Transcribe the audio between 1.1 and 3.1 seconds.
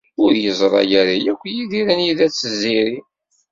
akk Yidir anida-tt Tiziri.